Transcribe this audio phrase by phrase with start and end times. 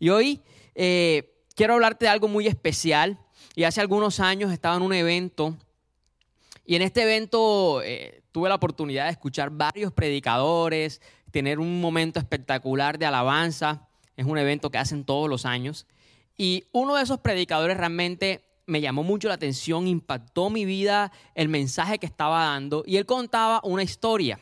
[0.00, 0.42] Y hoy
[0.74, 3.20] eh, quiero hablarte de algo muy especial.
[3.54, 5.56] Y hace algunos años estaba en un evento
[6.70, 11.00] y en este evento eh, tuve la oportunidad de escuchar varios predicadores,
[11.32, 13.88] tener un momento espectacular de alabanza.
[14.16, 15.88] Es un evento que hacen todos los años.
[16.36, 21.48] Y uno de esos predicadores realmente me llamó mucho la atención, impactó mi vida el
[21.48, 24.38] mensaje que estaba dando y él contaba una historia.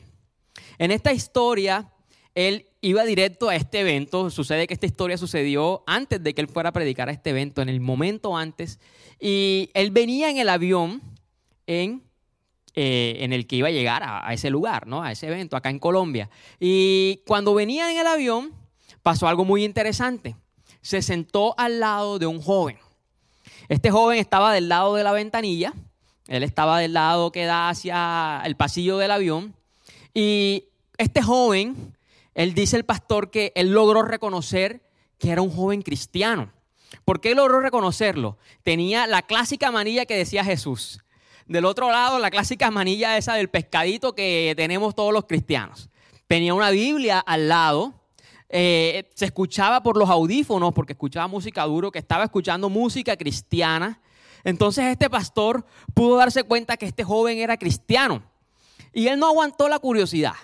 [0.76, 1.90] En esta historia,
[2.38, 4.30] él iba directo a este evento.
[4.30, 7.62] Sucede que esta historia sucedió antes de que él fuera a predicar a este evento,
[7.62, 8.78] en el momento antes.
[9.18, 11.02] Y él venía en el avión
[11.66, 12.04] en,
[12.76, 15.02] eh, en el que iba a llegar a, a, ese lugar, ¿no?
[15.02, 16.30] a ese evento, acá en Colombia.
[16.60, 18.52] Y cuando venía en el avión,
[19.02, 20.36] pasó algo muy interesante.
[20.80, 22.78] Se sentó al lado de un joven.
[23.68, 25.74] Este joven estaba del lado de la ventanilla,
[26.28, 29.56] él estaba del lado que da hacia el pasillo del avión.
[30.14, 30.66] Y
[30.98, 31.96] este joven,
[32.38, 34.80] él dice el pastor que él logró reconocer
[35.18, 36.52] que era un joven cristiano.
[37.04, 38.38] ¿Por qué logró reconocerlo?
[38.62, 41.00] Tenía la clásica manilla que decía Jesús.
[41.46, 45.90] Del otro lado, la clásica manilla esa del pescadito que tenemos todos los cristianos.
[46.28, 47.92] Tenía una Biblia al lado.
[48.48, 54.00] Eh, se escuchaba por los audífonos porque escuchaba música duro, que estaba escuchando música cristiana.
[54.44, 58.22] Entonces este pastor pudo darse cuenta que este joven era cristiano.
[58.92, 60.34] Y él no aguantó la curiosidad.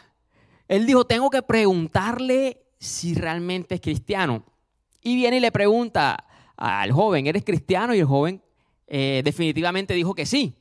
[0.69, 4.45] Él dijo, tengo que preguntarle si realmente es cristiano.
[5.03, 6.25] Y viene y le pregunta
[6.57, 7.95] al joven, ¿eres cristiano?
[7.95, 8.43] Y el joven
[8.87, 10.55] eh, definitivamente dijo que sí.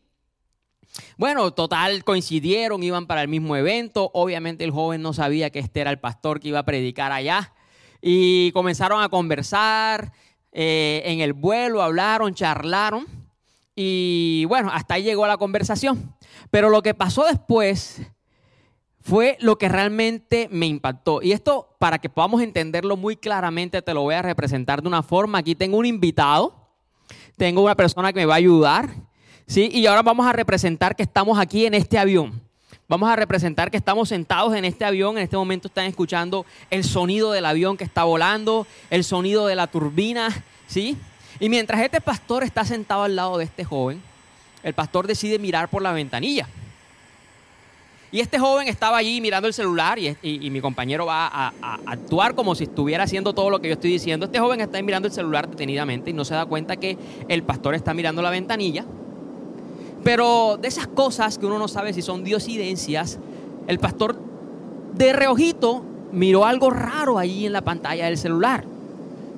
[1.18, 4.12] Bueno, total, coincidieron, iban para el mismo evento.
[4.14, 7.54] Obviamente el joven no sabía que este era el pastor que iba a predicar allá.
[8.02, 10.12] Y comenzaron a conversar
[10.52, 13.08] eh, en el vuelo, hablaron, charlaron.
[13.76, 16.16] Y bueno, hasta ahí llegó la conversación.
[16.52, 18.02] Pero lo que pasó después
[19.04, 21.22] fue lo que realmente me impactó.
[21.22, 25.04] Y esto, para que podamos entenderlo muy claramente, te lo voy a representar de una
[25.04, 25.40] forma.
[25.40, 26.56] Aquí tengo un invitado,
[27.36, 28.90] tengo una persona que me va a ayudar,
[29.46, 29.70] ¿sí?
[29.74, 32.42] Y ahora vamos a representar que estamos aquí en este avión.
[32.88, 35.18] Vamos a representar que estamos sentados en este avión.
[35.18, 39.56] En este momento están escuchando el sonido del avión que está volando, el sonido de
[39.56, 40.30] la turbina,
[40.66, 40.98] ¿sí?
[41.42, 44.02] Y mientras este pastor está sentado al lado de este joven,
[44.64, 46.48] el pastor decide mirar por la ventanilla.
[48.14, 50.16] Y este joven estaba allí mirando el celular y,
[50.52, 51.52] mi compañero va a,
[51.88, 54.28] actuar como si estuviera haciendo todo lo que yo estoy diciendo.
[54.28, 56.96] Este joven está mirando el celular detenidamente y no se da cuenta que
[57.28, 58.86] el pastor está mirando la ventanilla.
[60.04, 63.18] Pero de esas cosas que uno no sabe si son diosidencias,
[63.66, 64.16] el pastor
[64.94, 68.64] de reojito miró algo raro allí en la pantalla del celular.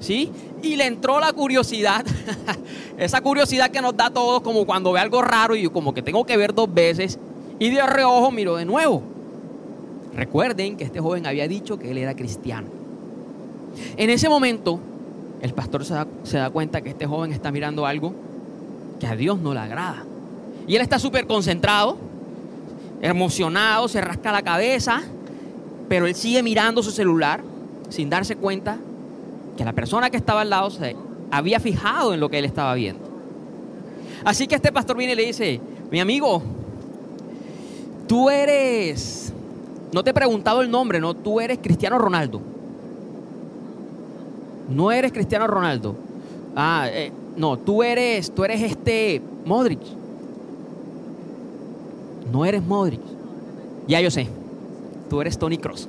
[0.01, 0.29] ¿Sí?
[0.61, 2.05] Y le entró la curiosidad,
[2.97, 6.01] esa curiosidad que nos da a todos como cuando ve algo raro y como que
[6.01, 7.17] tengo que ver dos veces
[7.59, 9.01] y de reojo miró de nuevo.
[10.15, 12.67] Recuerden que este joven había dicho que él era cristiano.
[13.97, 14.79] En ese momento,
[15.41, 18.13] el pastor se da, se da cuenta que este joven está mirando algo
[18.99, 20.03] que a Dios no le agrada.
[20.67, 21.97] Y él está súper concentrado,
[23.01, 25.03] emocionado, se rasca la cabeza,
[25.89, 27.43] pero él sigue mirando su celular
[27.89, 28.77] sin darse cuenta
[29.57, 30.95] que la persona que estaba al lado se
[31.31, 33.03] había fijado en lo que él estaba viendo.
[34.23, 35.61] Así que este pastor viene y le dice,
[35.91, 36.41] mi amigo,
[38.07, 39.33] Tú eres,
[39.91, 42.41] no te he preguntado el nombre, no, tú eres Cristiano Ronaldo.
[44.69, 45.95] No eres Cristiano Ronaldo.
[46.55, 49.81] Ah, eh, no, tú eres, tú eres este Modric.
[52.31, 53.01] No eres Modric.
[53.87, 54.27] Ya yo sé.
[55.09, 55.87] Tú eres Tony Cross.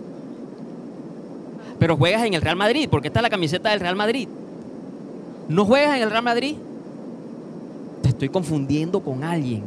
[1.79, 4.29] Pero juegas en el Real Madrid, porque esta es la camiseta del Real Madrid.
[5.49, 6.57] ¿No juegas en el Real Madrid?
[8.03, 9.63] Te estoy confundiendo con alguien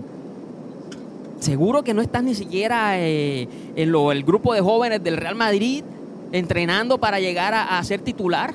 [1.40, 5.36] seguro que no estás ni siquiera eh, en lo, el grupo de jóvenes del Real
[5.36, 5.84] Madrid
[6.32, 8.54] entrenando para llegar a, ser titular.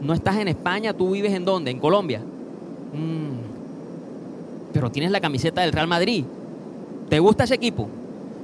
[0.00, 1.70] No estás en España, tú vives en dónde?
[1.70, 2.20] En Colombia.
[2.20, 4.72] Mm.
[4.72, 6.24] Pero tienes la camiseta del Real Madrid.
[7.08, 7.88] ¿Te gusta ese equipo?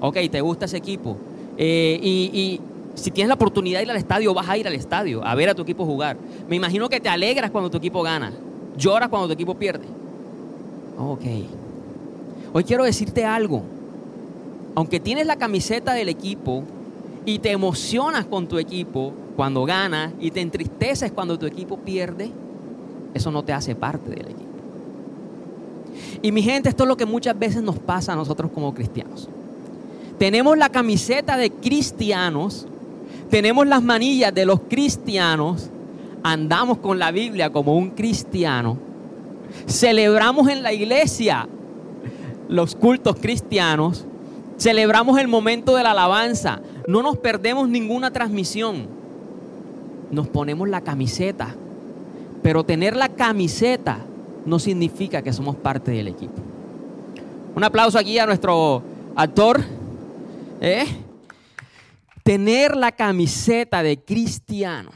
[0.00, 1.16] Ok, te gusta ese equipo.
[1.56, 2.61] Eh, y, y
[2.95, 5.49] si tienes la oportunidad de ir al estadio, vas a ir al estadio a ver
[5.49, 6.19] a tu equipo jugar.
[6.49, 8.33] Me imagino que te alegras cuando tu equipo gana.
[8.77, 9.86] Lloras cuando tu equipo pierde.
[10.98, 11.22] Ok.
[12.53, 13.63] Hoy quiero decirte algo.
[14.75, 16.63] Aunque tienes la camiseta del equipo
[17.25, 22.31] y te emocionas con tu equipo cuando gana y te entristeces cuando tu equipo pierde,
[23.15, 24.47] eso no te hace parte del equipo.
[26.22, 29.28] Y mi gente, esto es lo que muchas veces nos pasa a nosotros como cristianos.
[30.19, 32.66] Tenemos la camiseta de cristianos,
[33.31, 35.69] tenemos las manillas de los cristianos,
[36.22, 38.78] andamos con la Biblia como un cristiano,
[39.66, 41.49] celebramos en la iglesia
[42.48, 44.07] los cultos cristianos,
[44.59, 48.95] celebramos el momento de la alabanza, no nos perdemos ninguna transmisión.
[50.09, 51.57] nos ponemos la camiseta,
[52.41, 53.98] pero tener la camiseta
[54.45, 56.41] no significa que somos parte del equipo.
[57.57, 58.83] Un aplauso aquí a nuestro
[59.16, 59.65] actor.
[60.60, 60.84] ¿eh?
[62.22, 64.91] Tener la camiseta de cristiano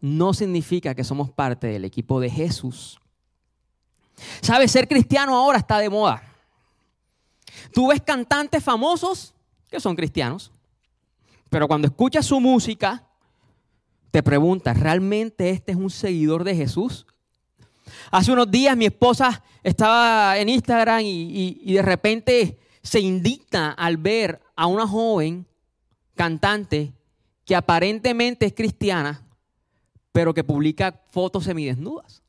[0.00, 2.98] no significa que somos parte del equipo de Jesús.
[4.40, 4.70] ¿Sabes?
[4.70, 6.22] Ser cristiano ahora está de moda.
[7.72, 9.34] Tú ves cantantes famosos
[9.70, 10.50] que son cristianos,
[11.50, 13.04] pero cuando escuchas su música,
[14.10, 17.06] te preguntas, ¿realmente este es un seguidor de Jesús?
[18.10, 23.96] Hace unos días mi esposa estaba en Instagram y, y de repente se indigna al
[23.96, 25.46] ver a una joven
[26.14, 26.92] cantante
[27.44, 29.22] que aparentemente es cristiana,
[30.12, 32.22] pero que publica fotos semidesnudas.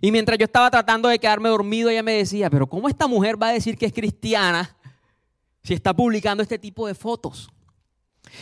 [0.00, 3.40] Y mientras yo estaba tratando de quedarme dormido, ella me decía, pero ¿cómo esta mujer
[3.40, 4.76] va a decir que es cristiana
[5.62, 7.50] si está publicando este tipo de fotos?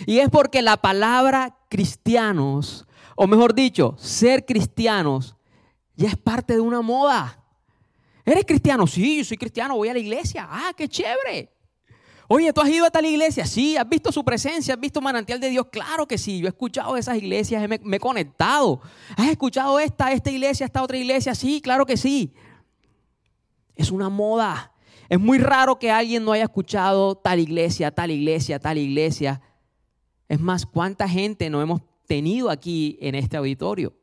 [0.07, 5.37] Y es porque la palabra cristianos, o mejor dicho, ser cristianos,
[5.95, 7.43] ya es parte de una moda.
[8.25, 8.87] ¿Eres cristiano?
[8.87, 10.47] Sí, yo soy cristiano, voy a la iglesia.
[10.51, 11.56] Ah, qué chévere.
[12.29, 13.47] Oye, ¿tú has ido a tal iglesia?
[13.47, 14.75] Sí, ¿has visto su presencia?
[14.75, 15.67] ¿Has visto manantial de Dios?
[15.71, 18.81] Claro que sí, yo he escuchado esas iglesias, me, me he conectado.
[19.17, 21.35] ¿Has escuchado esta, esta iglesia, esta otra iglesia?
[21.35, 22.35] Sí, claro que sí.
[23.77, 24.73] Es una moda.
[25.09, 29.41] Es muy raro que alguien no haya escuchado tal iglesia, tal iglesia, tal iglesia.
[30.29, 33.95] Es más, ¿cuánta gente no hemos tenido aquí en este auditorio?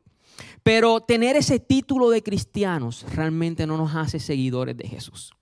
[0.64, 5.34] Pero tener ese título de cristianos realmente no nos hace seguidores de Jesús.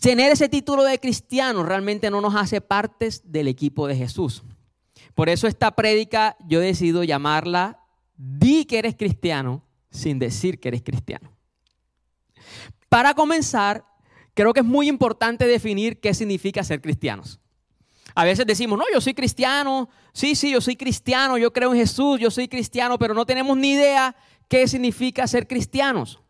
[0.00, 4.42] Tener ese título de cristiano realmente no nos hace partes del equipo de Jesús.
[5.14, 7.80] Por eso esta prédica yo decido llamarla
[8.16, 11.32] Di que eres cristiano sin decir que eres cristiano.
[12.88, 13.84] Para comenzar,
[14.34, 17.40] creo que es muy importante definir qué significa ser cristianos.
[18.14, 21.80] A veces decimos, no, yo soy cristiano, sí, sí, yo soy cristiano, yo creo en
[21.80, 24.16] Jesús, yo soy cristiano, pero no tenemos ni idea
[24.48, 26.20] qué significa ser cristianos.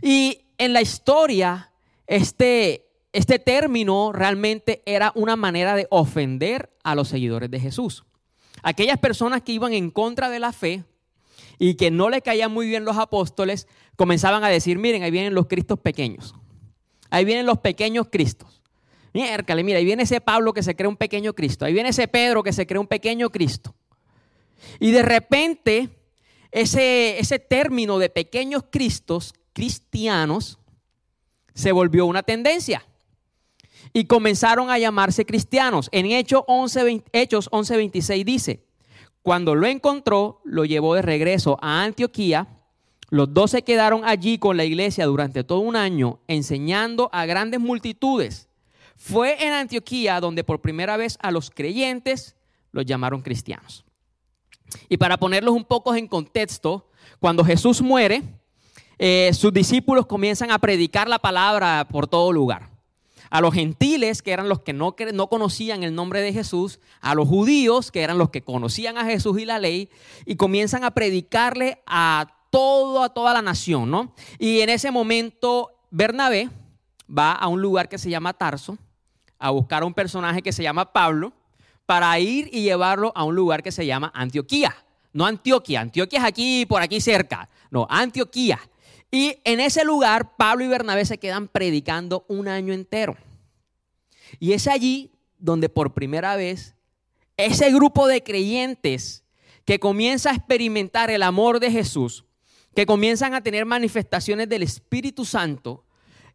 [0.00, 1.71] Y en la historia
[2.12, 8.04] este, este término realmente era una manera de ofender a los seguidores de Jesús.
[8.62, 10.84] Aquellas personas que iban en contra de la fe
[11.58, 13.66] y que no le caían muy bien los apóstoles,
[13.96, 16.34] comenzaban a decir, miren, ahí vienen los cristos pequeños.
[17.08, 18.60] Ahí vienen los pequeños cristos.
[19.14, 21.64] Miércale, mira, ahí viene ese Pablo que se cree un pequeño Cristo.
[21.64, 23.74] Ahí viene ese Pedro que se cree un pequeño Cristo.
[24.80, 25.88] Y de repente,
[26.50, 30.58] ese, ese término de pequeños Cristos, cristianos,
[31.54, 32.84] se volvió una tendencia
[33.92, 35.88] y comenzaron a llamarse cristianos.
[35.92, 38.64] En Hechos 11.26 dice,
[39.22, 42.48] cuando lo encontró, lo llevó de regreso a Antioquía.
[43.10, 47.60] Los dos se quedaron allí con la iglesia durante todo un año, enseñando a grandes
[47.60, 48.48] multitudes.
[48.96, 52.36] Fue en Antioquía donde por primera vez a los creyentes
[52.72, 53.84] los llamaron cristianos.
[54.88, 56.88] Y para ponerlos un poco en contexto,
[57.20, 58.22] cuando Jesús muere,
[59.04, 62.70] eh, sus discípulos comienzan a predicar la palabra por todo lugar.
[63.30, 67.16] A los gentiles, que eran los que no, no conocían el nombre de Jesús, a
[67.16, 69.90] los judíos, que eran los que conocían a Jesús y la ley,
[70.24, 74.14] y comienzan a predicarle a todo, a toda la nación, ¿no?
[74.38, 76.48] Y en ese momento, Bernabé
[77.10, 78.78] va a un lugar que se llama Tarso,
[79.36, 81.32] a buscar a un personaje que se llama Pablo,
[81.86, 84.76] para ir y llevarlo a un lugar que se llama Antioquía.
[85.12, 87.48] No Antioquia, Antioquia es aquí, por aquí cerca.
[87.68, 88.60] No, Antioquía.
[89.14, 93.16] Y en ese lugar, Pablo y Bernabé se quedan predicando un año entero.
[94.40, 96.74] Y es allí donde por primera vez
[97.36, 99.24] ese grupo de creyentes
[99.66, 102.24] que comienza a experimentar el amor de Jesús,
[102.74, 105.84] que comienzan a tener manifestaciones del Espíritu Santo,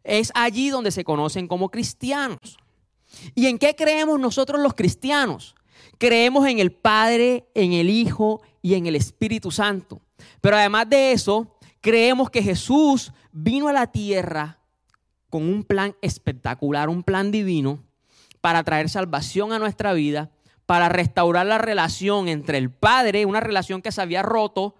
[0.04, 2.58] es allí donde se conocen como cristianos.
[3.34, 5.56] ¿Y en qué creemos nosotros los cristianos?
[5.98, 10.00] Creemos en el Padre, en el Hijo y en el Espíritu Santo.
[10.40, 14.58] Pero además de eso, creemos que Jesús vino a la tierra
[15.30, 17.84] con un plan espectacular, un plan divino
[18.40, 20.30] para traer salvación a nuestra vida,
[20.66, 24.74] para restaurar la relación entre el Padre, una relación que se había roto,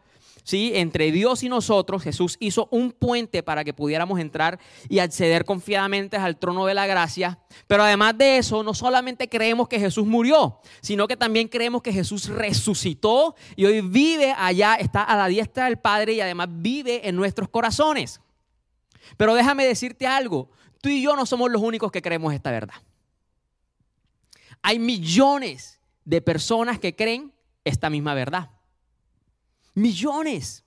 [0.49, 0.73] ¿sí?
[0.75, 2.03] entre Dios y nosotros.
[2.03, 6.87] Jesús hizo un puente para que pudiéramos entrar y acceder confiadamente al trono de la
[6.87, 7.39] gracia.
[7.67, 11.93] Pero además de eso, no solamente creemos que Jesús murió, sino que también creemos que
[11.93, 17.07] Jesús resucitó y hoy vive allá, está a la diestra del Padre y además vive
[17.07, 18.23] en nuestros corazones.
[19.19, 20.49] Pero déjame decirte algo,
[20.81, 22.77] tú y yo no somos los únicos que creemos esta verdad.
[24.63, 28.49] Hay millones de personas que creen esta misma verdad.
[29.79, 30.65] Millones.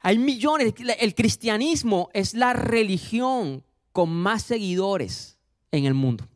[0.00, 0.74] Hay millones.
[0.98, 5.38] El cristianismo es la religión con más seguidores
[5.72, 6.28] en el mundo.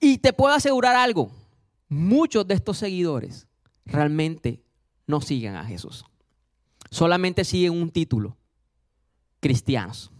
[0.00, 1.30] Y te puedo asegurar algo.
[1.90, 3.46] muchos de estos seguidores
[3.86, 4.62] realmente
[5.06, 6.04] no siguen a Jesús.
[6.90, 8.36] Solamente siguen un título,
[9.40, 10.10] cristianos.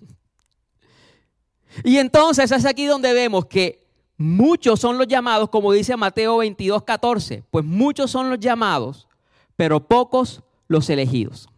[1.84, 3.87] Y entonces es aquí donde vemos que
[4.18, 9.08] muchos son los llamados, como dice Mateo 22, 14, pues muchos son los llamados,
[9.56, 11.48] pero pocos los elegidos.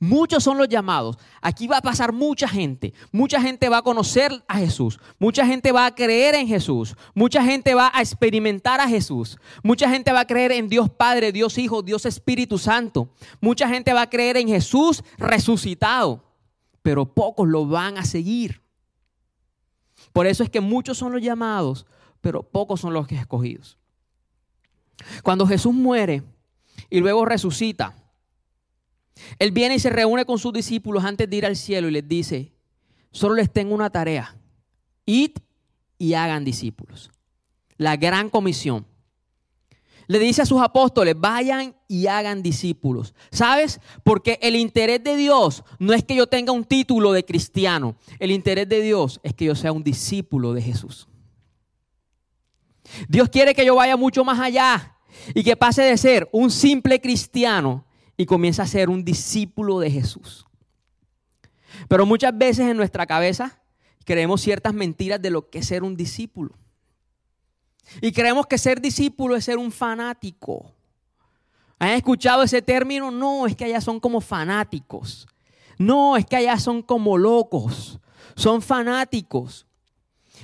[0.00, 1.16] Muchos son los llamados.
[1.40, 2.94] Aquí va a pasar mucha gente.
[3.10, 5.00] Mucha gente va a conocer a Jesús.
[5.18, 6.94] Mucha gente va a creer en Jesús.
[7.14, 9.38] Mucha gente va a experimentar a Jesús.
[9.62, 13.08] Mucha gente va a creer en Dios Padre, Dios Hijo, Dios Espíritu Santo.
[13.40, 16.22] Mucha gente va a creer en Jesús resucitado.
[16.82, 18.62] Pero pocos lo van a seguir.
[20.12, 21.86] Por eso es que muchos son los llamados,
[22.20, 23.78] pero pocos son los escogidos.
[25.22, 26.22] Cuando Jesús muere
[26.90, 27.94] y luego resucita,
[29.38, 32.08] él viene y se reúne con sus discípulos antes de ir al cielo y les
[32.08, 32.52] dice,
[33.10, 34.36] solo les tengo una tarea,
[35.06, 35.32] id
[35.98, 37.10] y hagan discípulos.
[37.76, 38.86] La gran comisión.
[40.08, 43.14] Le dice a sus apóstoles, vayan y hagan discípulos.
[43.30, 43.78] ¿Sabes?
[44.02, 47.94] Porque el interés de Dios no es que yo tenga un título de cristiano.
[48.18, 51.08] El interés de Dios es que yo sea un discípulo de Jesús.
[53.06, 54.96] Dios quiere que yo vaya mucho más allá
[55.34, 57.84] y que pase de ser un simple cristiano
[58.16, 60.46] y comienza a ser un discípulo de Jesús.
[61.86, 63.60] Pero muchas veces en nuestra cabeza
[64.06, 66.54] creemos ciertas mentiras de lo que es ser un discípulo.
[68.00, 70.72] Y creemos que ser discípulo es ser un fanático.
[71.78, 73.10] ¿Han escuchado ese término?
[73.10, 75.26] No, es que allá son como fanáticos.
[75.78, 77.98] No, es que allá son como locos.
[78.34, 79.66] Son fanáticos.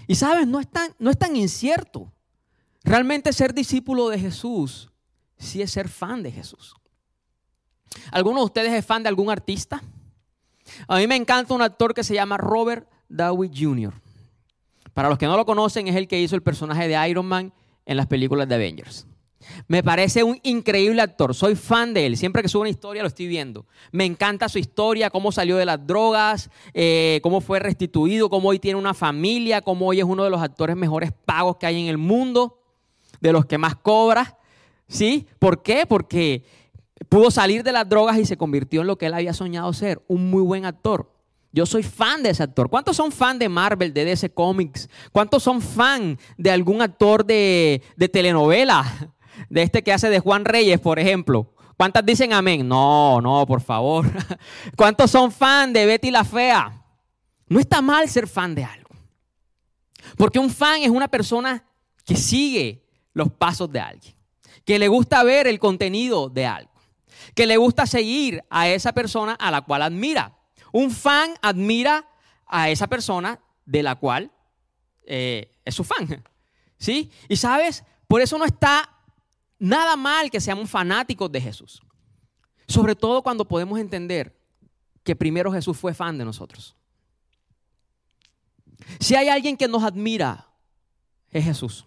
[0.06, 2.12] Y sabes, no es tan, no es tan incierto.
[2.82, 4.90] Realmente ser discípulo de Jesús
[5.38, 6.74] sí es ser fan de Jesús.
[8.10, 9.82] ¿Alguno de ustedes es fan de algún artista?
[10.88, 13.94] A mí me encanta un actor que se llama Robert Downey Jr.
[14.94, 17.52] Para los que no lo conocen, es el que hizo el personaje de Iron Man
[17.84, 19.06] en las películas de Avengers.
[19.68, 23.08] Me parece un increíble actor, soy fan de él, siempre que sube una historia lo
[23.08, 23.66] estoy viendo.
[23.92, 28.58] Me encanta su historia, cómo salió de las drogas, eh, cómo fue restituido, cómo hoy
[28.58, 31.88] tiene una familia, cómo hoy es uno de los actores mejores pagos que hay en
[31.88, 32.58] el mundo,
[33.20, 34.38] de los que más cobra.
[34.86, 35.26] ¿Sí?
[35.38, 35.86] ¿Por qué?
[35.86, 36.44] Porque
[37.08, 40.02] pudo salir de las drogas y se convirtió en lo que él había soñado ser,
[40.08, 41.13] un muy buen actor.
[41.54, 42.68] Yo soy fan de ese actor.
[42.68, 44.88] ¿Cuántos son fan de Marvel, de DC Comics?
[45.12, 49.12] ¿Cuántos son fan de algún actor de, de telenovela?
[49.49, 51.54] De este que hace de Juan Reyes, por ejemplo.
[51.76, 52.66] ¿Cuántas dicen amén?
[52.66, 54.06] No, no, por favor.
[54.76, 56.84] ¿Cuántos son fan de Betty la Fea?
[57.49, 58.90] No está mal ser fan de algo.
[60.16, 61.64] Porque un fan es una persona
[62.04, 64.14] que sigue los pasos de alguien,
[64.64, 66.75] que le gusta ver el contenido de algo
[67.34, 70.37] que le gusta seguir a esa persona a la cual admira.
[70.75, 72.04] Un fan admira
[72.49, 74.33] a esa persona de la cual
[75.07, 76.25] eh, es su fan.
[76.78, 77.12] ¿Sí?
[77.28, 78.90] Y sabes, por eso no está
[79.61, 81.81] nada mal que seamos fanáticos de Jesús.
[82.66, 84.37] Sobre todo cuando podemos entender
[85.04, 86.75] que primero Jesús fue fan de nosotros.
[88.99, 90.49] Si hay alguien que nos admira,
[91.31, 91.87] es Jesús.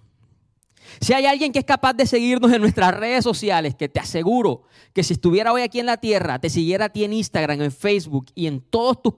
[1.00, 4.63] Si hay alguien que es capaz de seguirnos en nuestras redes sociales, que te aseguro
[4.94, 7.72] que si estuviera hoy aquí en la tierra, te siguiera a ti en Instagram, en
[7.72, 9.13] Facebook y en todas tus,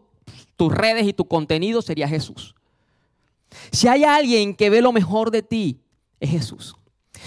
[0.56, 2.56] tus redes y tu contenido, sería Jesús.
[3.72, 5.82] Si hay alguien que ve lo mejor de ti,
[6.20, 6.76] es Jesús.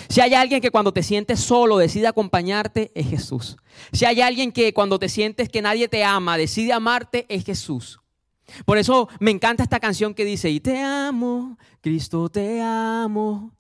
[0.09, 3.57] Si hay alguien que cuando te sientes solo decide acompañarte, es Jesús.
[3.93, 8.01] Si hay alguien que cuando te sientes que nadie te ama, decide amarte, es Jesús.
[8.65, 13.53] Por eso me encanta esta canción que dice, y te amo, Cristo te amo.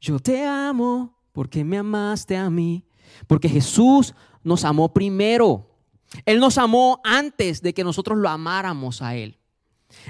[0.00, 2.84] Yo te amo porque me amaste a mí.
[3.26, 5.68] Porque Jesús nos amó primero.
[6.24, 9.38] Él nos amó antes de que nosotros lo amáramos a Él.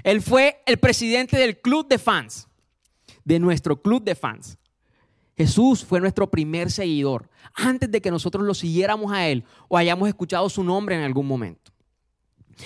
[0.02, 2.48] Él fue el presidente del club de fans,
[3.24, 4.58] de nuestro club de fans.
[5.36, 10.08] Jesús fue nuestro primer seguidor, antes de que nosotros lo siguiéramos a Él o hayamos
[10.08, 11.70] escuchado su nombre en algún momento.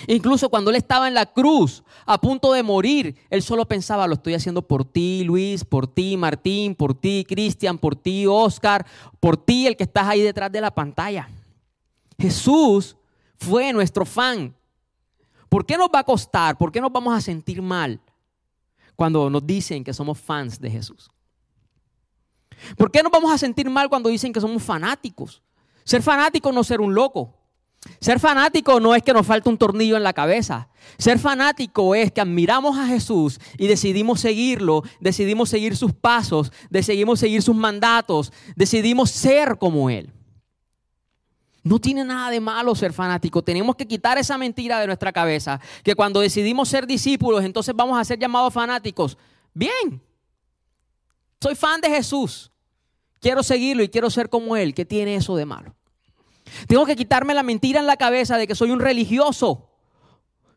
[0.07, 4.15] Incluso cuando él estaba en la cruz, a punto de morir, él solo pensaba, lo
[4.15, 8.85] estoy haciendo por ti, Luis, por ti, Martín, por ti, Cristian, por ti, Oscar,
[9.19, 11.29] por ti, el que estás ahí detrás de la pantalla.
[12.19, 12.95] Jesús
[13.37, 14.55] fue nuestro fan.
[15.49, 16.57] ¿Por qué nos va a costar?
[16.57, 17.99] ¿Por qué nos vamos a sentir mal
[18.95, 21.11] cuando nos dicen que somos fans de Jesús?
[22.77, 25.41] ¿Por qué nos vamos a sentir mal cuando dicen que somos fanáticos?
[25.83, 27.35] Ser fanático no ser un loco.
[27.99, 30.69] Ser fanático no es que nos falte un tornillo en la cabeza.
[30.97, 37.19] Ser fanático es que admiramos a Jesús y decidimos seguirlo, decidimos seguir sus pasos, decidimos
[37.19, 40.11] seguir sus mandatos, decidimos ser como Él.
[41.63, 43.41] No tiene nada de malo ser fanático.
[43.41, 47.97] Tenemos que quitar esa mentira de nuestra cabeza, que cuando decidimos ser discípulos, entonces vamos
[47.97, 49.17] a ser llamados fanáticos.
[49.53, 50.01] Bien,
[51.39, 52.51] soy fan de Jesús.
[53.21, 54.73] quiero seguirlo y quiero ser como Él.
[54.73, 55.73] ¿Qué tiene eso de malo?
[56.67, 59.69] Tengo que quitarme la mentira en la cabeza de que soy un religioso.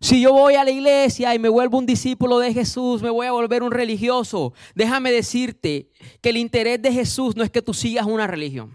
[0.01, 3.27] Si yo voy a la iglesia y me vuelvo un discípulo de Jesús, me voy
[3.27, 4.53] a volver un religioso.
[4.75, 8.75] Déjame decirte que el interés de Jesús no es que tú sigas una religión.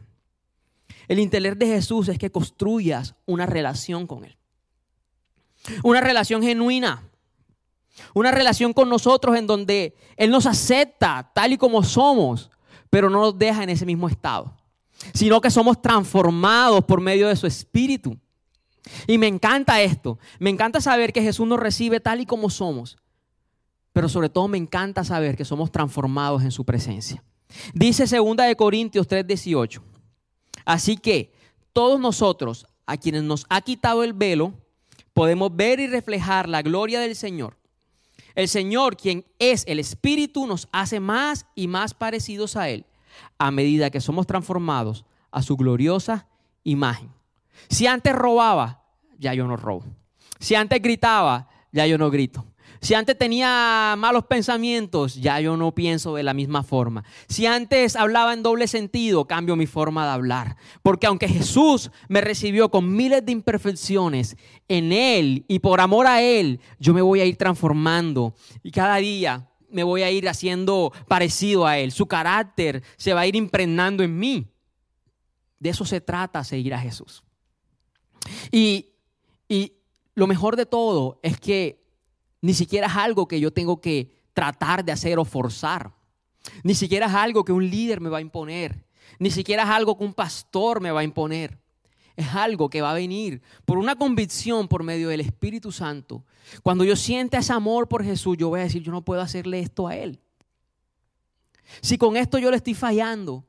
[1.08, 4.38] El interés de Jesús es que construyas una relación con Él.
[5.84, 7.04] Una relación genuina.
[8.14, 12.50] Una relación con nosotros en donde Él nos acepta tal y como somos,
[12.90, 14.56] pero no nos deja en ese mismo estado,
[15.14, 18.18] sino que somos transformados por medio de su Espíritu.
[19.08, 20.18] Y me encanta esto.
[20.40, 22.98] Me encanta saber que Jesús nos recibe tal y como somos.
[23.94, 27.24] Pero sobre todo me encanta saber que somos transformados en su presencia.
[27.74, 29.82] Dice 2 de Corintios 3:18.
[30.66, 31.34] Así que
[31.74, 34.54] todos nosotros, a quienes nos ha quitado el velo,
[35.14, 37.58] podemos ver y reflejar la gloria del Señor.
[38.34, 42.86] El Señor, quien es el Espíritu, nos hace más y más parecidos a Él
[43.38, 46.28] a medida que somos transformados a su gloriosa
[46.64, 47.10] imagen.
[47.70, 48.84] Si antes robaba,
[49.18, 49.86] ya yo no robo.
[50.40, 52.46] Si antes gritaba, ya yo no grito.
[52.82, 57.04] Si antes tenía malos pensamientos, ya yo no pienso de la misma forma.
[57.28, 60.58] Si antes hablaba en doble sentido, cambio mi forma de hablar.
[60.82, 64.36] Porque aunque Jesús me recibió con miles de imperfecciones,
[64.68, 68.34] en Él y por amor a Él, yo me voy a ir transformando.
[68.64, 71.92] Y cada día me voy a ir haciendo parecido a Él.
[71.92, 74.48] Su carácter se va a ir impregnando en mí.
[75.60, 77.24] De eso se trata seguir a Jesús.
[78.52, 78.94] Y,
[79.48, 79.74] y
[80.16, 81.84] lo mejor de todo es que
[82.42, 85.94] ni siquiera es algo que yo tengo que tratar de hacer o forzar.
[86.64, 88.86] Ni siquiera es algo que un líder me va a imponer.
[89.20, 91.61] Ni siquiera es algo que un pastor me va a imponer.
[92.22, 96.24] Es algo que va a venir por una convicción por medio del Espíritu Santo.
[96.62, 99.60] Cuando yo sienta ese amor por Jesús, yo voy a decir, yo no puedo hacerle
[99.60, 100.20] esto a Él.
[101.82, 103.44] Si con esto yo le estoy fallando,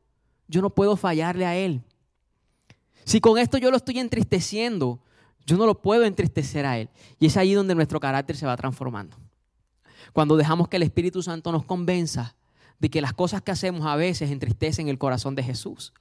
[0.48, 1.82] yo no puedo fallarle a Él.
[3.04, 5.00] Si con esto yo lo estoy entristeciendo,
[5.44, 6.88] yo no lo puedo entristecer a Él.
[7.18, 9.18] Y es ahí donde nuestro carácter se va transformando.
[10.14, 12.36] Cuando dejamos que el Espíritu Santo nos convenza
[12.78, 15.92] de que las cosas que hacemos a veces entristecen el corazón de Jesús.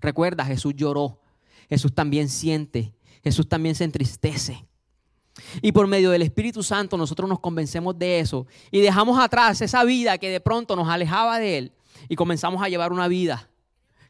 [0.00, 1.20] Recuerda, Jesús lloró.
[1.68, 2.94] Jesús también siente.
[3.22, 4.66] Jesús también se entristece.
[5.60, 9.84] Y por medio del Espíritu Santo nosotros nos convencemos de eso y dejamos atrás esa
[9.84, 11.72] vida que de pronto nos alejaba de Él
[12.08, 13.50] y comenzamos a llevar una vida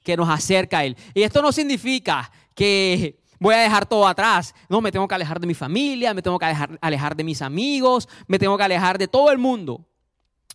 [0.03, 0.97] que nos acerca a Él.
[1.15, 4.55] Y esto no significa que voy a dejar todo atrás.
[4.69, 7.43] No, me tengo que alejar de mi familia, me tengo que alejar, alejar de mis
[7.43, 9.85] amigos, me tengo que alejar de todo el mundo.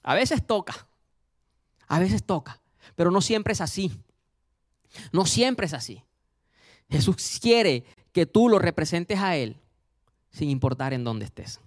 [0.03, 0.87] A veces toca,
[1.87, 2.61] a veces toca,
[2.95, 3.91] pero no siempre es así.
[5.11, 6.03] No siempre es así.
[6.91, 9.56] Jesús quiere que tú lo representes a Él
[10.30, 11.60] sin importar en dónde estés.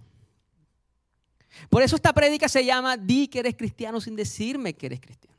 [1.69, 5.37] Por eso esta prédica se llama Di que eres cristiano sin decirme que eres cristiano.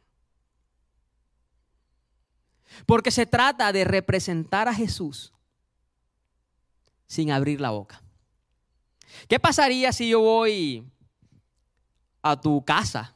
[2.84, 5.32] Porque se trata de representar a Jesús
[7.06, 8.02] sin abrir la boca.
[9.28, 10.84] ¿Qué pasaría si yo voy
[12.22, 13.14] a tu casa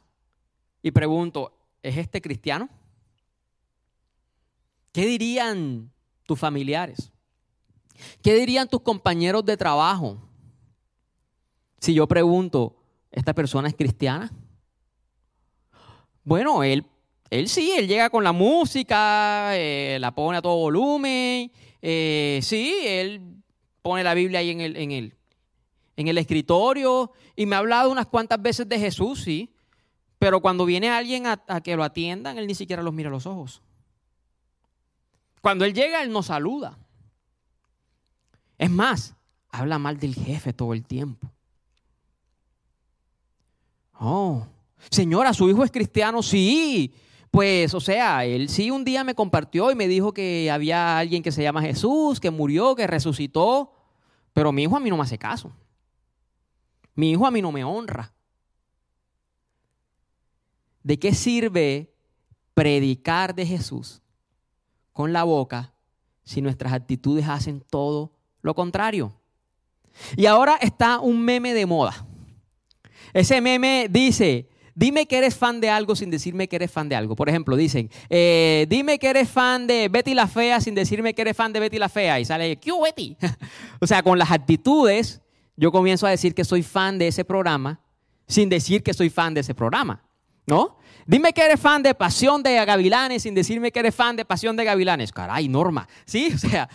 [0.81, 1.53] y pregunto,
[1.83, 2.69] ¿es este cristiano?
[4.93, 5.91] ¿Qué dirían
[6.25, 7.11] tus familiares?
[8.21, 10.17] ¿Qué dirían tus compañeros de trabajo
[11.79, 12.75] si yo pregunto,
[13.11, 14.31] ¿esta persona es cristiana?
[16.23, 16.85] Bueno, él,
[17.31, 22.75] él sí, él llega con la música, eh, la pone a todo volumen, eh, sí,
[22.83, 23.41] él
[23.81, 25.15] pone la Biblia ahí en el, en el,
[25.95, 29.51] en el escritorio y me ha hablado unas cuantas veces de Jesús, sí,
[30.19, 33.11] pero cuando viene alguien a, a que lo atiendan, él ni siquiera los mira a
[33.11, 33.63] los ojos.
[35.41, 36.77] Cuando él llega, él nos saluda.
[38.57, 39.15] Es más,
[39.49, 41.29] habla mal del jefe todo el tiempo.
[43.99, 44.45] Oh,
[44.89, 46.93] señora, su hijo es cristiano, sí.
[47.31, 51.23] Pues, o sea, él sí un día me compartió y me dijo que había alguien
[51.23, 53.73] que se llama Jesús, que murió, que resucitó,
[54.33, 55.51] pero mi hijo a mí no me hace caso.
[56.93, 58.13] Mi hijo a mí no me honra.
[60.83, 61.93] ¿De qué sirve
[62.53, 64.00] predicar de Jesús
[64.93, 65.73] con la boca
[66.23, 69.13] si nuestras actitudes hacen todo lo contrario?
[70.15, 72.05] Y ahora está un meme de moda.
[73.13, 76.95] Ese meme dice, Dime que eres fan de algo sin decirme que eres fan de
[76.95, 77.15] algo.
[77.15, 81.21] Por ejemplo, dicen, eh, dime que eres fan de Betty la Fea sin decirme que
[81.21, 82.19] eres fan de Betty la Fea.
[82.19, 83.17] Y sale, ¿qué Betty?
[83.79, 85.21] o sea, con las actitudes,
[85.57, 87.81] yo comienzo a decir que soy fan de ese programa
[88.27, 90.03] sin decir que soy fan de ese programa.
[90.47, 90.77] ¿No?
[91.05, 94.55] Dime que eres fan de Pasión de Gavilanes sin decirme que eres fan de Pasión
[94.55, 95.11] de Gavilanes.
[95.11, 95.87] Caray, Norma.
[96.05, 96.69] Sí, o sea,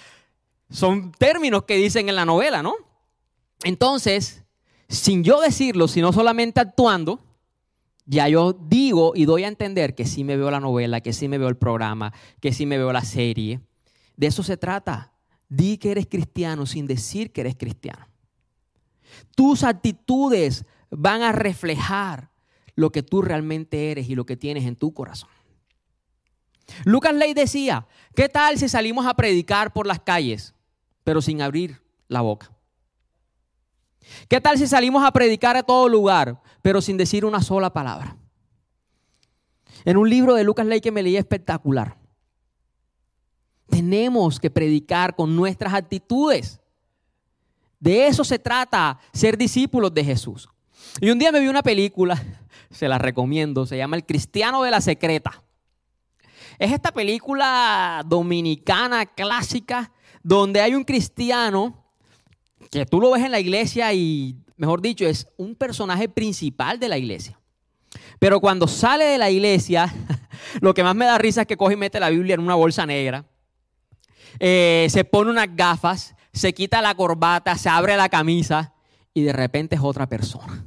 [0.70, 2.74] son términos que dicen en la novela, ¿no?
[3.62, 4.44] Entonces,
[4.88, 7.20] sin yo decirlo, sino solamente actuando,
[8.04, 11.28] ya yo digo y doy a entender que sí me veo la novela, que sí
[11.28, 13.60] me veo el programa, que sí me veo la serie.
[14.16, 15.12] De eso se trata.
[15.48, 18.06] Di que eres cristiano sin decir que eres cristiano.
[19.34, 22.30] Tus actitudes van a reflejar
[22.76, 25.30] lo que tú realmente eres y lo que tienes en tu corazón.
[26.84, 30.54] Lucas Ley decía, ¿qué tal si salimos a predicar por las calles,
[31.02, 32.52] pero sin abrir la boca?
[34.28, 38.16] ¿Qué tal si salimos a predicar a todo lugar, pero sin decir una sola palabra?
[39.84, 41.96] En un libro de Lucas Ley que me leí espectacular.
[43.68, 46.60] Tenemos que predicar con nuestras actitudes.
[47.80, 50.48] De eso se trata ser discípulos de Jesús.
[51.00, 52.22] Y un día me vi una película,
[52.70, 55.42] se la recomiendo, se llama El Cristiano de la Secreta.
[56.58, 61.84] Es esta película dominicana clásica donde hay un cristiano
[62.70, 66.88] que tú lo ves en la iglesia y, mejor dicho, es un personaje principal de
[66.88, 67.38] la iglesia.
[68.18, 69.92] Pero cuando sale de la iglesia,
[70.60, 72.54] lo que más me da risa es que coge y mete la Biblia en una
[72.54, 73.24] bolsa negra,
[74.38, 78.74] eh, se pone unas gafas, se quita la corbata, se abre la camisa
[79.14, 80.65] y de repente es otra persona.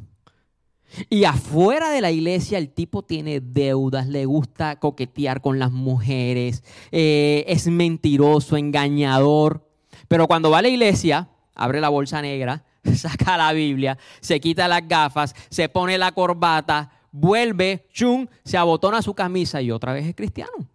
[1.09, 6.63] Y afuera de la iglesia el tipo tiene deudas, le gusta coquetear con las mujeres,
[6.91, 9.67] eh, es mentiroso, engañador.
[10.07, 14.67] Pero cuando va a la iglesia, abre la bolsa negra, saca la Biblia, se quita
[14.67, 20.05] las gafas, se pone la corbata, vuelve, chum, se abotona su camisa y otra vez
[20.05, 20.67] es cristiano.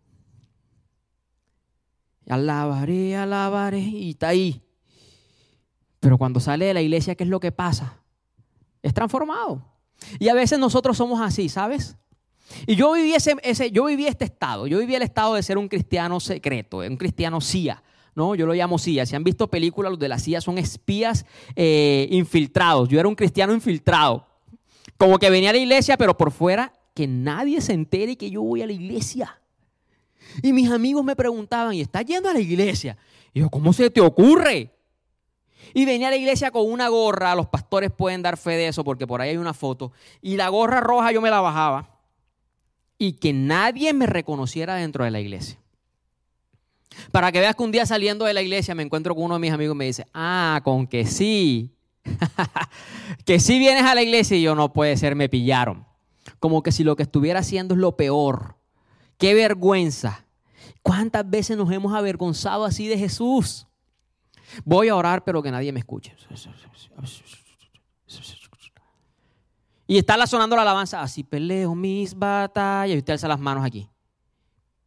[2.28, 4.62] Alabaré, alabaré, y está ahí.
[6.00, 7.98] Pero cuando sale de la iglesia, ¿qué es lo que pasa?
[8.82, 9.73] Es transformado.
[10.18, 11.96] Y a veces nosotros somos así, ¿sabes?
[12.66, 15.68] Y yo viví, ese, yo viví este estado, yo viví el estado de ser un
[15.68, 17.82] cristiano secreto, un cristiano CIA.
[18.14, 18.34] ¿no?
[18.34, 19.06] Yo lo llamo CIA.
[19.06, 22.88] Si han visto películas, los de la CIA son espías eh, infiltrados.
[22.88, 24.26] Yo era un cristiano infiltrado.
[24.96, 28.42] Como que venía a la iglesia, pero por fuera, que nadie se entere que yo
[28.42, 29.40] voy a la iglesia.
[30.42, 32.96] Y mis amigos me preguntaban, ¿y estás yendo a la iglesia?
[33.32, 34.70] Y yo, ¿cómo se te ocurre?
[35.74, 38.84] Y venía a la iglesia con una gorra, los pastores pueden dar fe de eso
[38.84, 39.92] porque por ahí hay una foto.
[40.22, 41.98] Y la gorra roja yo me la bajaba.
[42.96, 45.58] Y que nadie me reconociera dentro de la iglesia.
[47.10, 49.40] Para que veas que un día saliendo de la iglesia me encuentro con uno de
[49.40, 51.74] mis amigos y me dice, ah, con que sí,
[53.24, 55.84] que sí vienes a la iglesia y yo no puede ser, me pillaron.
[56.38, 58.56] Como que si lo que estuviera haciendo es lo peor.
[59.18, 60.24] Qué vergüenza.
[60.82, 63.66] ¿Cuántas veces nos hemos avergonzado así de Jesús?
[64.64, 66.14] Voy a orar, pero que nadie me escuche.
[69.86, 72.94] Y está sonando la alabanza, así peleo mis batallas.
[72.94, 73.88] Y usted alza las manos aquí.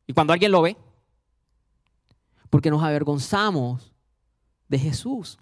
[0.08, 0.77] Y cuando alguien lo ve,
[2.49, 3.91] porque nos avergonzamos
[4.67, 5.38] de Jesús.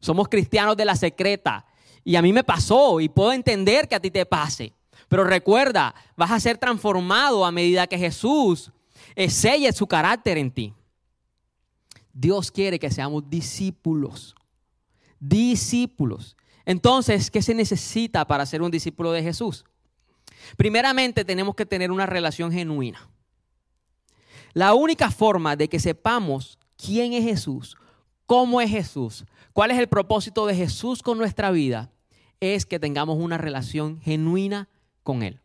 [0.00, 1.66] Somos cristianos de la secreta.
[2.04, 4.72] Y a mí me pasó y puedo entender que a ti te pase.
[5.08, 8.72] Pero recuerda, vas a ser transformado a medida que Jesús
[9.28, 10.74] selle su carácter en ti.
[12.18, 14.34] Dios quiere que seamos discípulos.
[15.20, 16.34] Discípulos.
[16.64, 19.66] Entonces, ¿qué se necesita para ser un discípulo de Jesús?
[20.56, 23.10] Primeramente tenemos que tener una relación genuina.
[24.54, 27.76] La única forma de que sepamos quién es Jesús,
[28.24, 31.90] cómo es Jesús, cuál es el propósito de Jesús con nuestra vida,
[32.40, 34.70] es que tengamos una relación genuina
[35.02, 35.42] con Él.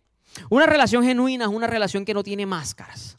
[0.49, 3.17] Una relación genuina es una relación que no tiene máscaras.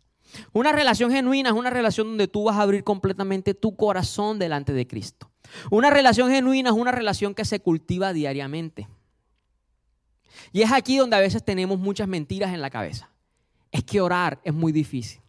[0.52, 4.72] Una relación genuina es una relación donde tú vas a abrir completamente tu corazón delante
[4.72, 5.30] de Cristo.
[5.70, 8.88] Una relación genuina es una relación que se cultiva diariamente.
[10.52, 13.10] Y es aquí donde a veces tenemos muchas mentiras en la cabeza.
[13.70, 15.20] Es que orar es muy difícil.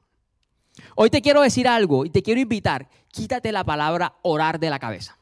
[0.95, 2.89] Hoy te quiero decir algo y te quiero invitar.
[3.09, 5.17] Quítate la palabra orar de la cabeza.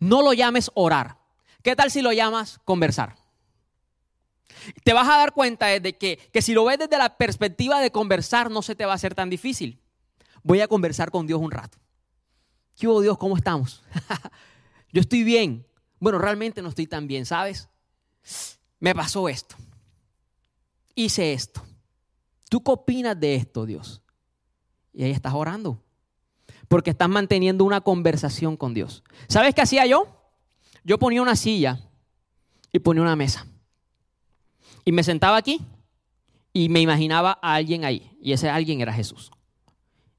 [0.00, 1.18] No lo llames orar.
[1.62, 3.16] ¿Qué tal si lo llamas conversar?
[4.82, 7.90] Te vas a dar cuenta de que, que si lo ves desde la perspectiva de
[7.90, 9.80] conversar, no se te va a hacer tan difícil.
[10.42, 11.78] Voy a conversar con Dios un rato.
[12.76, 13.18] ¿Qué hubo Dios?
[13.18, 13.82] ¿Cómo estamos?
[14.92, 15.66] Yo estoy bien.
[15.98, 17.68] Bueno, realmente no estoy tan bien, ¿sabes?
[18.78, 19.56] Me pasó esto.
[20.94, 21.62] Hice esto.
[22.48, 24.02] ¿Tú qué opinas de esto, Dios?
[24.92, 25.82] Y ahí estás orando.
[26.68, 29.02] Porque estás manteniendo una conversación con Dios.
[29.28, 30.06] ¿Sabes qué hacía yo?
[30.84, 31.80] Yo ponía una silla
[32.70, 33.46] y ponía una mesa.
[34.84, 35.60] Y me sentaba aquí
[36.52, 38.16] y me imaginaba a alguien ahí.
[38.20, 39.30] Y ese alguien era Jesús.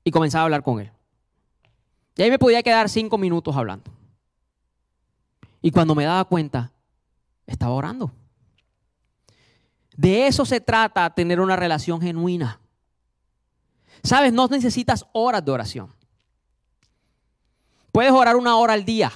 [0.04, 0.92] Y comenzaba a hablar con él.
[2.18, 3.92] Y ahí me podía quedar cinco minutos hablando.
[5.62, 6.72] Y cuando me daba cuenta,
[7.48, 8.12] estaba orando.
[9.96, 12.60] De eso se trata tener una relación genuina.
[14.04, 15.94] Sabes, no necesitas horas de oración.
[17.92, 19.12] Puedes orar una hora al día,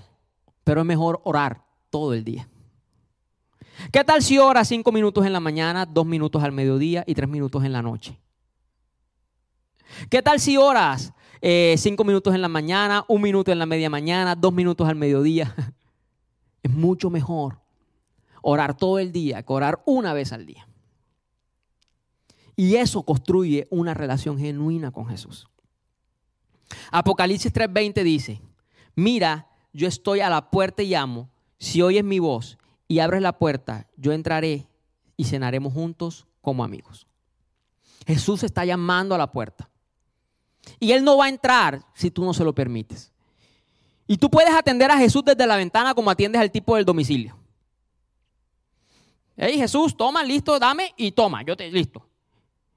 [0.63, 2.47] pero es mejor orar todo el día.
[3.91, 7.29] ¿Qué tal si oras cinco minutos en la mañana, dos minutos al mediodía y tres
[7.29, 8.19] minutos en la noche?
[10.09, 13.89] ¿Qué tal si oras eh, cinco minutos en la mañana, un minuto en la media
[13.89, 15.55] mañana, dos minutos al mediodía?
[16.61, 17.61] Es mucho mejor
[18.41, 20.67] orar todo el día que orar una vez al día.
[22.57, 25.47] Y eso construye una relación genuina con Jesús.
[26.91, 28.41] Apocalipsis 3:20 dice,
[28.93, 32.58] mira, yo estoy a la puerta y llamo, si oyes mi voz
[32.89, 34.67] y abres la puerta, yo entraré
[35.15, 37.07] y cenaremos juntos como amigos.
[38.05, 39.69] Jesús está llamando a la puerta.
[40.79, 43.13] Y Él no va a entrar si tú no se lo permites.
[44.07, 47.37] Y tú puedes atender a Jesús desde la ventana como atiendes al tipo del domicilio.
[49.37, 52.09] Hey, Jesús, toma, listo, dame y toma, yo te, listo.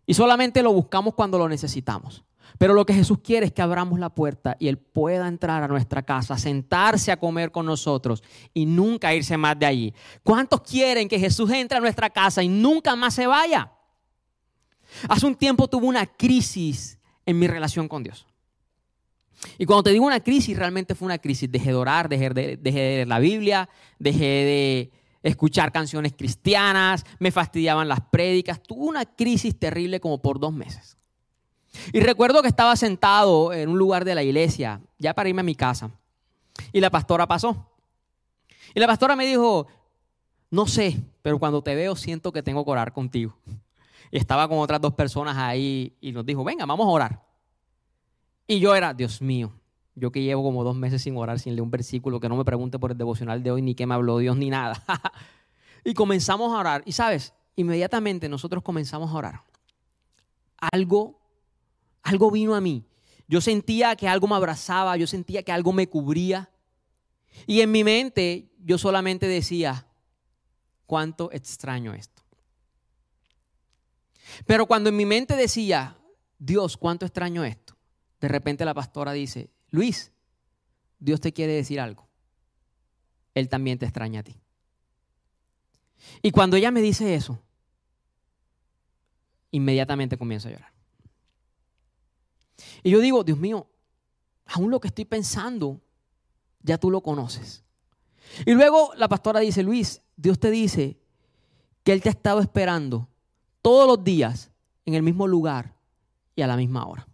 [0.05, 2.23] Y solamente lo buscamos cuando lo necesitamos.
[2.59, 5.69] Pero lo que Jesús quiere es que abramos la puerta y Él pueda entrar a
[5.69, 8.23] nuestra casa, sentarse a comer con nosotros
[8.55, 9.95] y nunca irse más de allí.
[10.23, 13.73] ¿Cuántos quieren que Jesús entre a nuestra casa y nunca más se vaya?
[15.09, 18.27] Hace un tiempo tuve una crisis en mi relación con Dios.
[19.59, 21.51] Y cuando te digo una crisis, realmente fue una crisis.
[21.51, 27.89] Dejé de orar, dejé de, leer la Biblia, dejé de escuchar canciones cristianas, me fastidiaban
[27.89, 28.63] las prédicas.
[28.63, 30.97] Tuve una crisis terrible como por dos meses.
[31.93, 35.45] Y recuerdo que estaba sentado en un lugar de la iglesia, ya para irme a
[35.45, 35.91] mi casa,
[36.73, 37.69] y la pastora pasó.
[38.75, 39.67] Y la pastora me dijo,
[40.51, 43.37] no sé, pero cuando te veo siento que tengo que orar contigo.
[44.11, 47.23] Y estaba con otras dos personas ahí y nos dijo, venga, vamos a orar.
[48.47, 49.53] Y yo era, Dios mío,
[49.95, 52.45] yo que llevo como dos meses sin orar, sin leer un versículo, que no me
[52.45, 54.83] pregunte por el devocional de hoy, ni qué me habló Dios, ni nada.
[55.85, 56.83] y comenzamos a orar.
[56.85, 59.41] Y sabes, inmediatamente nosotros comenzamos a orar.
[60.73, 61.19] Algo,
[62.13, 62.85] algo vino a mí.
[63.27, 66.51] Yo sentía que algo me abrazaba, yo sentía que algo me cubría.
[67.47, 69.87] Y en mi mente yo solamente decía,
[70.87, 72.23] cuánto extraño esto.
[74.47, 75.97] Pero cuando en mi mente decía,
[76.39, 77.75] Dios, cuánto extraño esto,
[78.21, 80.13] de repente la pastora dice, Luis,
[80.99, 82.07] Dios te quiere decir algo.
[83.35, 84.39] Él también te extraña a ti.
[86.21, 87.41] Y cuando ella me dice eso,
[89.51, 90.72] inmediatamente comienzo a llorar.
[92.83, 93.67] Y yo digo, Dios mío,
[94.47, 95.81] aún lo que estoy pensando,
[96.63, 97.63] ya tú lo conoces.
[98.47, 100.99] Y luego la pastora dice, Luis, Dios te dice
[101.85, 103.09] que Él te ha estado esperando
[103.61, 104.51] todos los días
[104.85, 105.75] en el mismo lugar
[106.35, 107.07] y a la misma hora.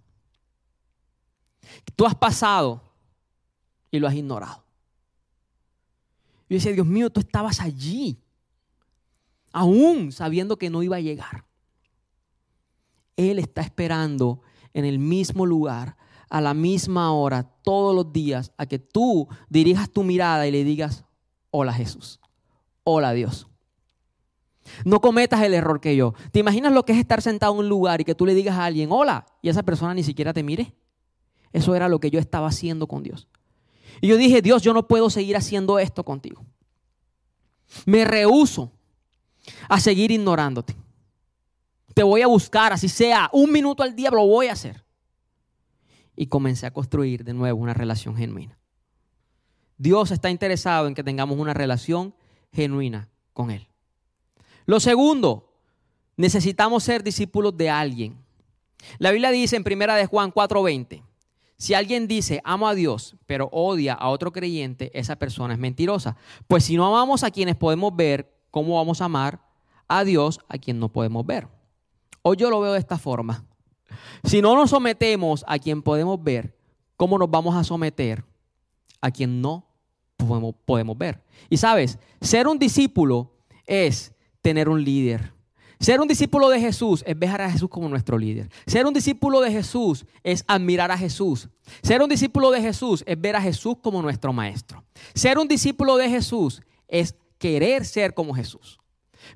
[1.96, 2.82] Tú has pasado
[3.90, 4.64] y lo has ignorado.
[6.48, 8.18] Yo decía, Dios mío, tú estabas allí,
[9.52, 11.44] aún sabiendo que no iba a llegar.
[13.16, 14.40] Él está esperando
[14.80, 15.96] en el mismo lugar,
[16.30, 20.64] a la misma hora, todos los días, a que tú dirijas tu mirada y le
[20.64, 21.04] digas,
[21.50, 22.20] hola Jesús,
[22.84, 23.48] hola Dios.
[24.84, 26.14] No cometas el error que yo.
[26.30, 28.56] ¿Te imaginas lo que es estar sentado en un lugar y que tú le digas
[28.56, 30.74] a alguien, hola, y esa persona ni siquiera te mire?
[31.52, 33.28] Eso era lo que yo estaba haciendo con Dios.
[34.00, 36.44] Y yo dije, Dios, yo no puedo seguir haciendo esto contigo.
[37.86, 38.72] Me rehuso
[39.68, 40.76] a seguir ignorándote.
[41.98, 44.84] Te voy a buscar, así sea, un minuto al día lo voy a hacer.
[46.14, 48.56] Y comencé a construir de nuevo una relación genuina.
[49.78, 52.14] Dios está interesado en que tengamos una relación
[52.52, 53.66] genuina con Él.
[54.64, 55.52] Lo segundo,
[56.16, 58.16] necesitamos ser discípulos de alguien.
[58.98, 61.02] La Biblia dice en primera de Juan 4:20,
[61.56, 66.16] si alguien dice amo a Dios, pero odia a otro creyente, esa persona es mentirosa.
[66.46, 69.40] Pues si no amamos a quienes podemos ver, ¿cómo vamos a amar
[69.88, 71.57] a Dios a quien no podemos ver?
[72.22, 73.44] Hoy yo lo veo de esta forma.
[74.24, 76.57] Si no nos sometemos a quien podemos ver,
[76.96, 78.24] ¿cómo nos vamos a someter
[79.00, 79.66] a quien no
[80.16, 81.22] podemos, podemos ver?
[81.48, 83.33] Y sabes, ser un discípulo
[83.66, 85.33] es tener un líder.
[85.81, 88.50] Ser un discípulo de Jesús es ver a Jesús como nuestro líder.
[88.66, 91.48] Ser un discípulo de Jesús es admirar a Jesús.
[91.83, 94.83] Ser un discípulo de Jesús es ver a Jesús como nuestro maestro.
[95.14, 98.81] Ser un discípulo de Jesús es querer ser como Jesús.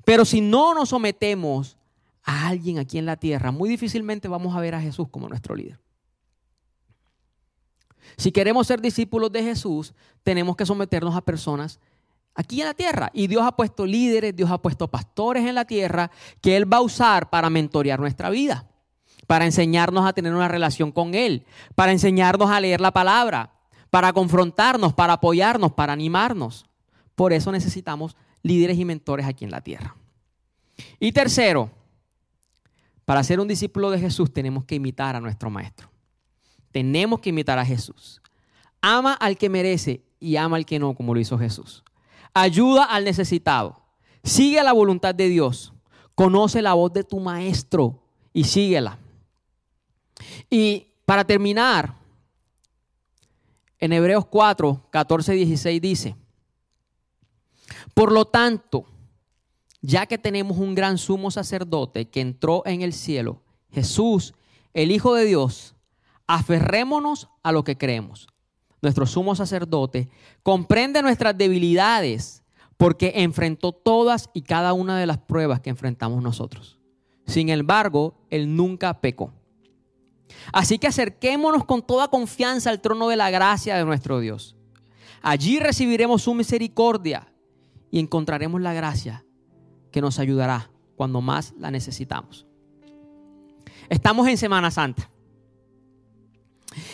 [0.03, 1.77] Pero si no nos sometemos
[2.23, 5.55] a alguien aquí en la tierra, muy difícilmente vamos a ver a Jesús como nuestro
[5.55, 5.79] líder.
[8.17, 11.79] Si queremos ser discípulos de Jesús, tenemos que someternos a personas
[12.35, 13.09] aquí en la tierra.
[13.13, 16.77] Y Dios ha puesto líderes, Dios ha puesto pastores en la tierra que Él va
[16.77, 18.67] a usar para mentorear nuestra vida,
[19.27, 23.53] para enseñarnos a tener una relación con Él, para enseñarnos a leer la palabra,
[23.89, 26.65] para confrontarnos, para apoyarnos, para animarnos.
[27.15, 29.95] Por eso necesitamos líderes y mentores aquí en la tierra.
[30.99, 31.69] Y tercero,
[33.05, 35.89] para ser un discípulo de Jesús tenemos que imitar a nuestro Maestro.
[36.71, 38.21] Tenemos que imitar a Jesús.
[38.81, 41.83] Ama al que merece y ama al que no, como lo hizo Jesús
[42.33, 43.81] ayuda al necesitado,
[44.25, 45.73] Sigue la voluntad de Dios.
[46.15, 47.99] Conoce la voz de tu maestro
[48.31, 48.97] y síguela.
[50.49, 51.93] Y para terminar,
[53.79, 56.15] en Hebreos 4, 14, 16 dice,
[57.93, 58.85] por lo tanto,
[59.83, 64.33] ya que tenemos un gran sumo sacerdote que entró en el cielo, Jesús,
[64.73, 65.75] el Hijo de Dios,
[66.25, 68.27] aferrémonos a lo que creemos.
[68.81, 70.09] Nuestro sumo sacerdote
[70.41, 72.43] comprende nuestras debilidades
[72.77, 76.79] porque enfrentó todas y cada una de las pruebas que enfrentamos nosotros.
[77.27, 79.33] Sin embargo, Él nunca pecó.
[80.53, 84.55] Así que acerquémonos con toda confianza al trono de la gracia de nuestro Dios.
[85.21, 87.27] Allí recibiremos su misericordia
[87.91, 89.25] y encontraremos la gracia
[89.93, 92.45] que nos ayudará cuando más la necesitamos.
[93.87, 95.09] Estamos en Semana Santa.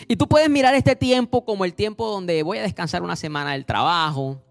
[0.06, 3.52] Y tú puedes mirar este tiempo como el tiempo donde voy a descansar una semana
[3.52, 4.42] del trabajo,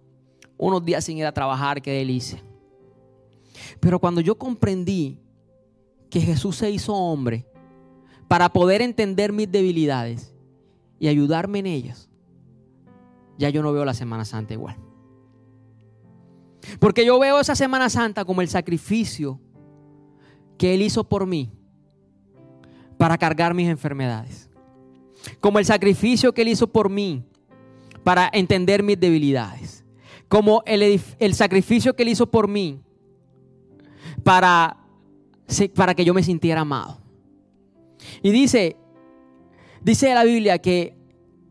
[0.57, 2.43] unos días sin ir a trabajar, qué delicia.
[3.79, 5.19] Pero cuando yo comprendí
[6.09, 7.45] que Jesús se hizo hombre
[8.27, 10.33] para poder entender mis debilidades
[10.97, 12.09] y ayudarme en ellas,
[13.38, 14.88] ya yo no veo la Semana Santa igual.
[16.79, 19.39] Porque yo veo esa Semana Santa como el sacrificio
[20.58, 21.51] que Él hizo por mí
[22.97, 24.49] para cargar mis enfermedades.
[25.39, 27.23] Como el sacrificio que Él hizo por mí
[28.03, 29.86] para entender mis debilidades.
[30.27, 32.82] Como el, el sacrificio que Él hizo por mí
[34.23, 34.77] para,
[35.75, 36.99] para que yo me sintiera amado.
[38.21, 38.77] Y dice,
[39.82, 40.95] dice la Biblia que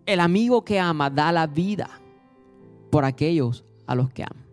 [0.06, 2.00] el amigo que ama da la vida
[2.90, 4.47] por aquellos a los que ama.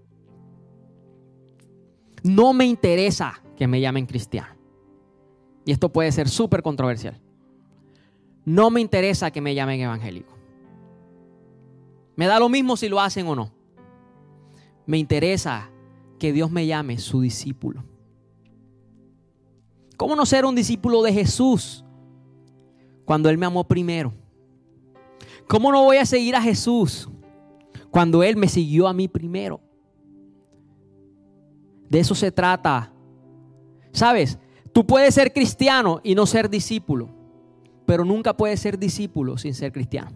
[2.26, 4.56] No me interesa que me llamen cristiano.
[5.64, 7.22] Y esto puede ser súper controversial.
[8.46, 10.36] No me interesa que me llamen evangélico.
[12.16, 13.52] Me da lo mismo si lo hacen o no.
[14.88, 15.70] Me interesa
[16.18, 17.84] que Dios me llame su discípulo.
[19.96, 21.86] ¿Cómo no ser un discípulo de Jesús
[23.06, 24.12] cuando Él me amó primero?
[25.48, 27.08] ¿Cómo no voy a seguir a Jesús
[27.92, 29.62] cuando Él me siguió a mí primero?
[31.90, 32.92] De eso se trata.
[33.92, 34.38] ¿Sabes?
[34.74, 37.10] Tú puedes ser cristiano y no ser discípulo,
[37.86, 40.12] pero nunca puedes ser discípulo sin ser cristiano.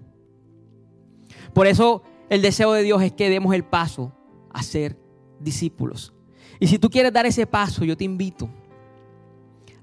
[1.53, 4.13] Por eso el deseo de Dios es que demos el paso
[4.51, 4.97] a ser
[5.39, 6.13] discípulos.
[6.59, 8.49] Y si tú quieres dar ese paso, yo te invito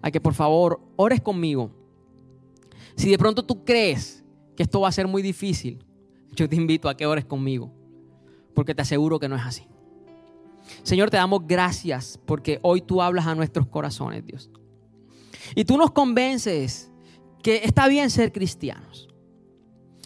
[0.02, 1.70] a que por favor ores conmigo.
[2.96, 4.24] Si de pronto tú crees
[4.56, 5.84] que esto va a ser muy difícil,
[6.32, 7.72] yo te invito a que ores conmigo,
[8.54, 9.66] porque te aseguro que no es así.
[10.82, 14.50] Señor, te damos gracias porque hoy tú hablas a nuestros corazones, Dios.
[15.54, 16.90] Y tú nos convences
[17.42, 19.08] que está bien ser cristianos.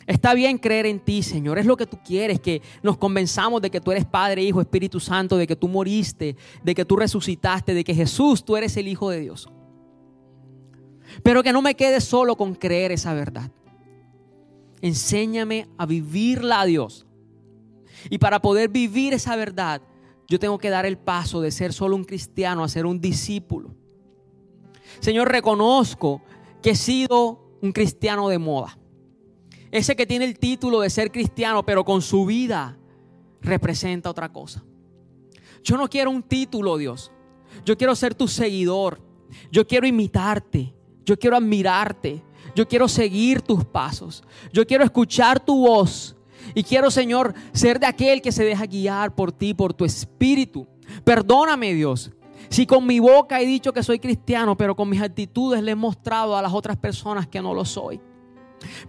[0.06, 1.58] Está bien creer en ti, Señor.
[1.58, 4.98] Es lo que tú quieres, que nos convenzamos de que tú eres Padre, Hijo, Espíritu
[4.98, 8.88] Santo, de que tú moriste, de que tú resucitaste, de que Jesús, tú eres el
[8.88, 9.48] Hijo de Dios.
[11.22, 13.50] Pero que no me quede solo con creer esa verdad.
[14.80, 17.06] Enséñame a vivirla, Dios.
[18.08, 19.82] Y para poder vivir esa verdad,
[20.30, 23.74] yo tengo que dar el paso de ser solo un cristiano a ser un discípulo.
[25.00, 26.22] Señor, reconozco
[26.62, 28.78] que he sido un cristiano de moda.
[29.72, 32.78] Ese que tiene el título de ser cristiano, pero con su vida
[33.40, 34.62] representa otra cosa.
[35.64, 37.10] Yo no quiero un título, Dios.
[37.64, 39.00] Yo quiero ser tu seguidor.
[39.50, 40.72] Yo quiero imitarte.
[41.04, 42.22] Yo quiero admirarte.
[42.54, 44.22] Yo quiero seguir tus pasos.
[44.52, 46.14] Yo quiero escuchar tu voz.
[46.54, 50.66] Y quiero, Señor, ser de aquel que se deja guiar por ti, por tu espíritu.
[51.04, 52.10] Perdóname, Dios.
[52.48, 55.76] Si con mi boca he dicho que soy cristiano, pero con mis actitudes le he
[55.76, 58.00] mostrado a las otras personas que no lo soy.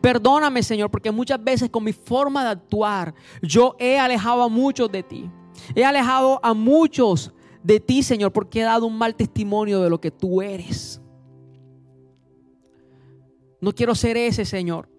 [0.01, 4.91] Perdóname, Señor, porque muchas veces con mi forma de actuar yo he alejado a muchos
[4.91, 5.29] de ti.
[5.75, 10.01] He alejado a muchos de ti, Señor, porque he dado un mal testimonio de lo
[10.01, 10.99] que tú eres.
[13.61, 14.89] No quiero ser ese, Señor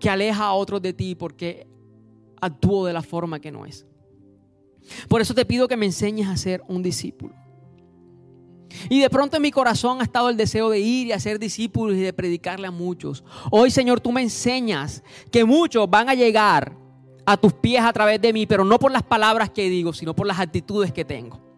[0.00, 1.68] que aleja a otros de ti porque
[2.40, 3.86] actúo de la forma que no es.
[5.08, 7.34] Por eso te pido que me enseñes a ser un discípulo.
[8.88, 11.96] Y de pronto en mi corazón ha estado el deseo de ir y hacer discípulos
[11.96, 13.24] y de predicarle a muchos.
[13.50, 16.76] Hoy, Señor, tú me enseñas que muchos van a llegar
[17.26, 20.14] a tus pies a través de mí, pero no por las palabras que digo, sino
[20.14, 21.49] por las actitudes que tengo.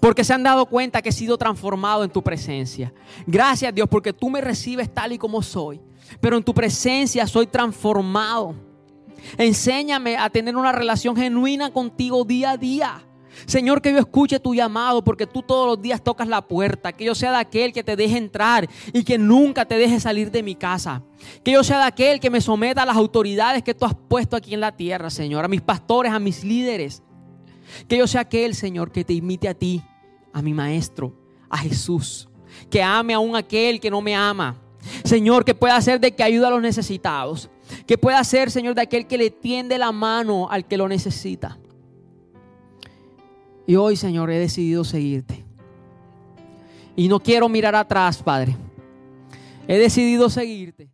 [0.00, 2.92] Porque se han dado cuenta que he sido transformado en tu presencia.
[3.26, 5.80] Gracias Dios porque tú me recibes tal y como soy
[6.18, 8.54] pero en tu presencia soy transformado.
[9.36, 13.06] Enséñame a tener una relación genuina contigo día a día.
[13.46, 16.92] Señor, que yo escuche tu llamado porque tú todos los días tocas la puerta.
[16.92, 20.30] Que yo sea de aquel que te deje entrar y que nunca te deje salir
[20.30, 21.02] de mi casa.
[21.44, 24.36] Que yo sea de aquel que me someta a las autoridades que tú has puesto
[24.36, 25.44] aquí en la tierra, Señor.
[25.44, 27.02] A mis pastores, a mis líderes.
[27.88, 29.82] Que yo sea aquel, Señor, que te imite a ti,
[30.32, 31.14] a mi Maestro,
[31.48, 32.28] a Jesús.
[32.68, 34.56] Que ame aún aquel que no me ama.
[35.04, 37.50] Señor, que pueda ser de que ayuda a los necesitados.
[37.86, 41.58] Que pueda ser, Señor, de aquel que le tiende la mano al que lo necesita.
[43.66, 45.44] Y hoy, Señor, he decidido seguirte.
[46.96, 48.56] Y no quiero mirar atrás, Padre.
[49.68, 50.90] He decidido seguirte.